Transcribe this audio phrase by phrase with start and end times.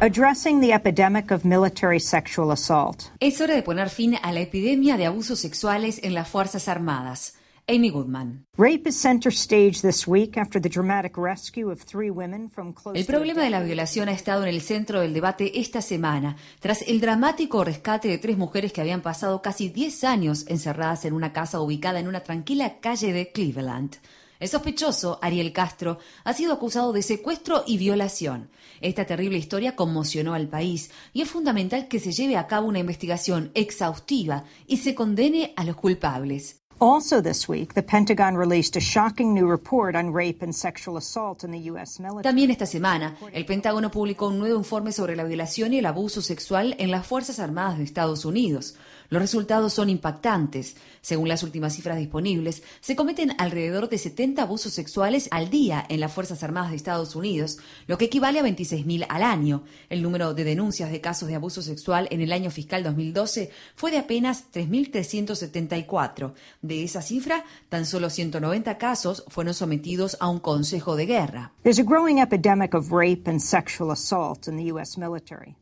[0.00, 3.10] Addressing the epidemic of military sexual assault.
[3.18, 7.34] Es hora de poner fin a la epidemia de abusos sexuales en las Fuerzas Armadas.
[7.66, 8.46] Amy Goodman.
[8.56, 12.96] Rape is center stage this week after the dramatic rescue of three women from close
[12.96, 16.82] El problema de la violación ha estado en el centro del debate esta semana, tras
[16.82, 21.32] el dramático rescate de tres mujeres que habían pasado casi 10 años encerradas en una
[21.32, 23.96] casa ubicada en una tranquila calle de Cleveland.
[24.40, 28.50] El sospechoso, Ariel Castro, ha sido acusado de secuestro y violación.
[28.80, 32.78] Esta terrible historia conmocionó al país y es fundamental que se lleve a cabo una
[32.78, 36.57] investigación exhaustiva y se condene a los culpables.
[36.80, 41.42] Also this week, the Pentagon released a shocking new report on rape and sexual assault
[41.42, 41.98] in the U.S.
[41.98, 42.22] military.
[42.22, 46.22] También esta semana, el Pentágono publicó un nuevo informe sobre la violación y el abuso
[46.22, 48.76] sexual en las Fuerzas Armadas de Estados Unidos.
[49.10, 50.76] Los resultados son impactantes.
[51.00, 56.00] Según las últimas cifras disponibles, se cometen alrededor de 70 abusos sexuales al día en
[56.00, 59.64] las Fuerzas Armadas de Estados Unidos, lo que equivale a 26.000 al año.
[59.88, 63.90] El número de denuncias de casos de abuso sexual en el año fiscal 2012 fue
[63.90, 66.34] de apenas 3.374.
[66.68, 71.52] De esa cifra, tan solo 190 casos fueron sometidos a un consejo de guerra.
[71.62, 75.00] There's a growing epidemic of rape and sexual assault in the U.S.
[75.00, 75.56] military.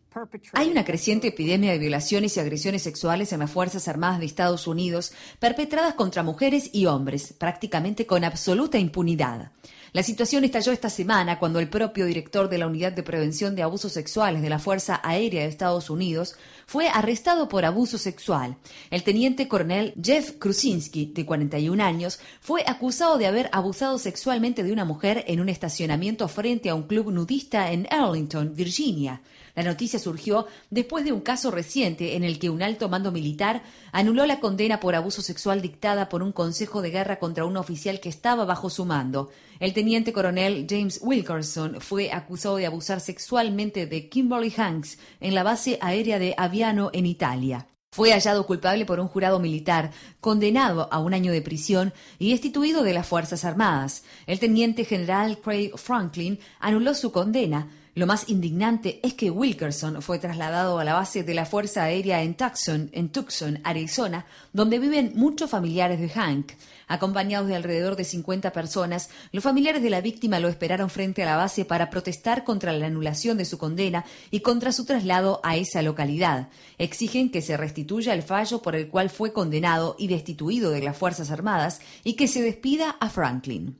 [0.55, 4.67] Hay una creciente epidemia de violaciones y agresiones sexuales en las Fuerzas Armadas de Estados
[4.67, 9.53] Unidos perpetradas contra mujeres y hombres, prácticamente con absoluta impunidad.
[9.93, 13.63] La situación estalló esta semana cuando el propio director de la Unidad de Prevención de
[13.63, 18.57] Abusos Sexuales de la Fuerza Aérea de Estados Unidos fue arrestado por abuso sexual.
[18.91, 24.73] El teniente coronel Jeff Krusinski, de 41 años, fue acusado de haber abusado sexualmente de
[24.73, 29.23] una mujer en un estacionamiento frente a un club nudista en Arlington, Virginia.
[29.57, 33.63] La noticia surgió después de un caso reciente en el que un alto mando militar
[33.91, 37.99] anuló la condena por abuso sexual dictada por un consejo de guerra contra un oficial
[37.99, 39.31] que estaba bajo su mando.
[39.59, 45.43] El teniente coronel James Wilkerson fue acusado de abusar sexualmente de Kimberly Hanks en la
[45.43, 47.67] base aérea de Aviano en Italia.
[47.93, 49.91] Fue hallado culpable por un jurado militar,
[50.21, 54.05] condenado a un año de prisión y destituido de las Fuerzas Armadas.
[54.27, 60.19] El teniente general Craig Franklin anuló su condena, lo más indignante es que Wilkerson fue
[60.19, 65.13] trasladado a la base de la Fuerza Aérea en Tucson, en Tucson, Arizona, donde viven
[65.15, 66.53] muchos familiares de Hank.
[66.89, 71.27] Acompañados de alrededor de 50 personas, los familiares de la víctima lo esperaron frente a
[71.27, 75.57] la base para protestar contra la anulación de su condena y contra su traslado a
[75.57, 76.51] esa localidad.
[76.77, 80.99] Exigen que se restituya el fallo por el cual fue condenado y destituido de las
[80.99, 83.79] Fuerzas Armadas y que se despida a Franklin.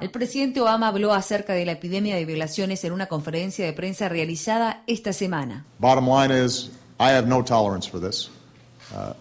[0.00, 4.08] El presidente Obama habló acerca de la epidemia de violaciones en una conferencia de prensa
[4.08, 5.64] realizada esta semana.
[5.78, 8.28] Bottom line is, I have no tolerance for this.
[8.92, 9.14] Uh,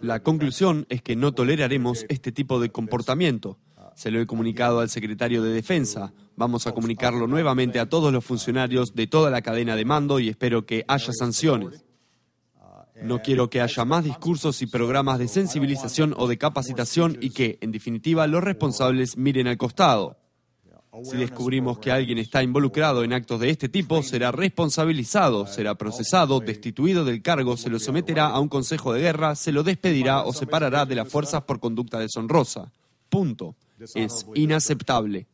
[0.00, 3.58] la conclusión es que no toleraremos este tipo de comportamiento.
[3.96, 6.12] Se lo he comunicado al secretario de Defensa.
[6.36, 10.28] Vamos a comunicarlo nuevamente a todos los funcionarios de toda la cadena de mando y
[10.28, 11.84] espero que haya sanciones.
[13.04, 17.58] No quiero que haya más discursos y programas de sensibilización o de capacitación y que,
[17.60, 20.16] en definitiva, los responsables miren al costado.
[21.02, 26.40] Si descubrimos que alguien está involucrado en actos de este tipo, será responsabilizado, será procesado,
[26.40, 30.32] destituido del cargo, se lo someterá a un consejo de guerra, se lo despedirá o
[30.32, 32.72] separará de las fuerzas por conducta deshonrosa.
[33.10, 33.56] Punto.
[33.94, 35.26] Es inaceptable.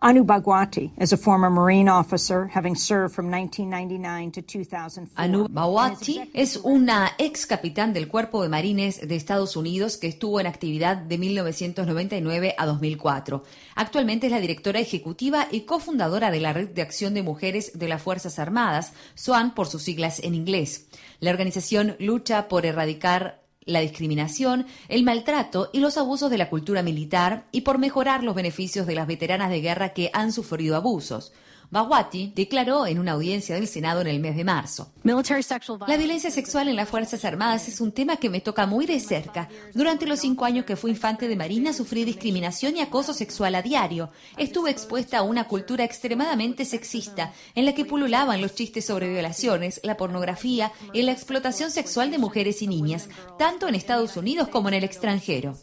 [0.00, 5.24] Anu Bhagwati is a former Marine officer, having served from 1999 to 2004.
[5.24, 10.38] Anu Bhagwati es una ex capitán del Cuerpo de Marines de Estados Unidos que estuvo
[10.38, 13.42] en actividad de 1999 a 2004.
[13.74, 17.88] Actualmente es la directora ejecutiva y cofundadora de la Red de Acción de Mujeres de
[17.88, 20.86] las Fuerzas Armadas, SWAN por sus siglas en inglés.
[21.18, 26.82] La organización lucha por erradicar la discriminación, el maltrato y los abusos de la cultura
[26.82, 31.32] militar y por mejorar los beneficios de las veteranas de guerra que han sufrido abusos.
[31.70, 34.90] Bawati declaró en una audiencia del Senado en el mes de marzo.
[35.02, 38.98] La violencia sexual en las Fuerzas Armadas es un tema que me toca muy de
[39.00, 39.50] cerca.
[39.74, 43.62] Durante los cinco años que fui infante de Marina sufrí discriminación y acoso sexual a
[43.62, 44.10] diario.
[44.38, 49.80] Estuve expuesta a una cultura extremadamente sexista en la que pululaban los chistes sobre violaciones,
[49.82, 54.68] la pornografía y la explotación sexual de mujeres y niñas, tanto en Estados Unidos como
[54.68, 55.56] en el extranjero.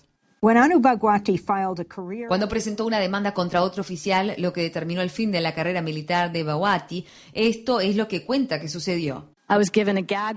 [2.28, 5.82] Cuando presentó una demanda contra otro oficial, lo que determinó el fin de la carrera
[5.82, 7.04] militar de Bawati,
[7.34, 9.35] esto es lo que cuenta que sucedió.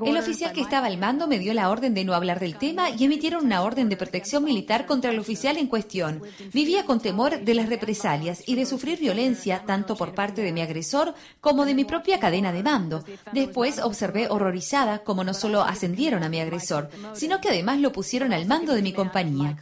[0.05, 2.91] El oficial que estaba al mando me dio la orden de no hablar del tema
[2.91, 6.23] y emitieron una orden de protección militar contra el oficial en cuestión.
[6.53, 10.61] Vivía con temor de las represalias y de sufrir violencia tanto por parte de mi
[10.61, 13.03] agresor como de mi propia cadena de mando.
[13.33, 18.35] Después observé horrorizada cómo no solo ascendieron a mi agresor, sino que además lo pusieron
[18.35, 19.57] al mando de mi compañía.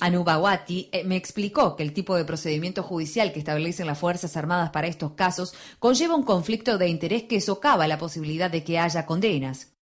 [0.00, 4.36] Anu Bhagwati eh, me explicó que el tipo de procedimiento judicial que establecen las Fuerzas
[4.36, 5.52] Armadas para estos casos
[5.96, 9.75] lleva un conflicto de interés que socava la posibilidad de que haya condenas.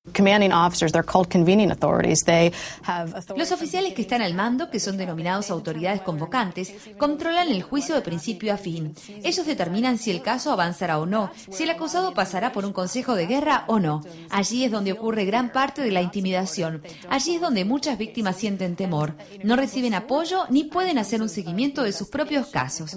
[3.37, 8.03] Los oficiales que están al mando, que son denominados autoridades convocantes, controlan el juicio de
[8.03, 8.95] principio a fin.
[9.25, 13.15] Ellos determinan si el caso avanzará o no, si el acusado pasará por un consejo
[13.15, 14.03] de guerra o no.
[14.29, 16.83] Allí es donde ocurre gran parte de la intimidación.
[17.09, 19.17] Allí es donde muchas víctimas sienten temor.
[19.43, 22.95] No reciben apoyo ni pueden hacer un seguimiento de sus propios casos.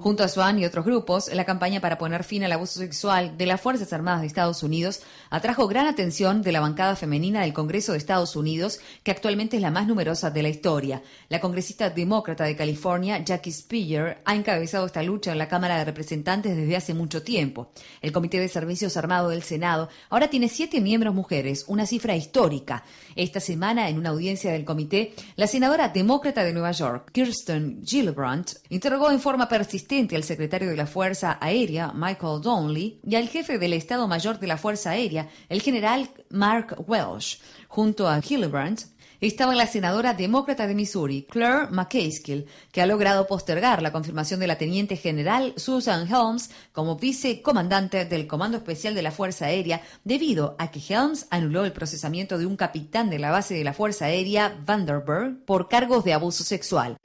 [0.00, 3.44] Junto a Swan y otros grupos, la campaña para poner fin al abuso sexual de
[3.44, 7.92] las Fuerzas Armadas de Estados Unidos atrajo gran atención de la bancada femenina del Congreso
[7.92, 11.02] de Estados Unidos, que actualmente es la más numerosa de la historia.
[11.28, 15.84] La congresista demócrata de California, Jackie Speier, ha encabezado esta lucha en la Cámara de
[15.84, 17.70] Representantes desde hace mucho tiempo.
[18.00, 22.82] El Comité de Servicios Armados del Senado ahora tiene siete miembros mujeres, una cifra histórica.
[23.14, 28.46] Esta semana, en una audiencia del comité, la senadora demócrata de Nueva York, Kirsten Gillibrand,
[28.70, 33.58] interrogó en forma persistente al secretario de la Fuerza Aérea, Michael Donnelly, y al jefe
[33.58, 37.38] del Estado Mayor de la Fuerza Aérea, el general Mark Welsh.
[37.68, 38.80] Junto a Hildebrand,
[39.28, 44.48] estaba la senadora demócrata de Missouri, Claire McCaskill, que ha logrado postergar la confirmación de
[44.48, 50.56] la teniente general Susan Helms como vicecomandante del Comando Especial de la Fuerza Aérea debido
[50.58, 54.06] a que Helms anuló el procesamiento de un capitán de la base de la Fuerza
[54.06, 56.96] Aérea, Vanderberg, por cargos de abuso sexual.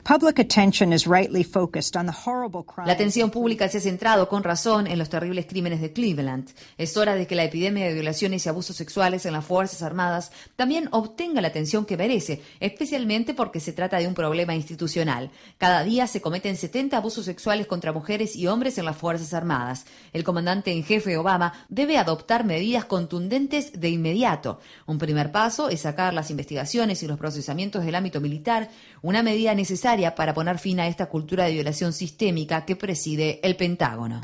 [2.85, 6.49] La atención pública se ha centrado con razón en los terribles crímenes de Cleveland.
[6.79, 10.31] Es hora de que la epidemia de violaciones y abusos sexuales en las Fuerzas Armadas
[10.55, 15.29] también obtenga la atención que merece, especialmente porque se trata de un problema institucional.
[15.57, 19.85] Cada día se cometen 70 abusos sexuales contra mujeres y hombres en las Fuerzas Armadas.
[20.13, 24.59] El comandante en jefe Obama debe adoptar medidas contundentes de inmediato.
[24.85, 28.69] Un primer paso es sacar las investigaciones y los procesamientos del ámbito militar,
[29.01, 33.57] una medida necesaria para poner fin a esta cultura de violación sistémica que preside el
[33.57, 34.21] Pentágono.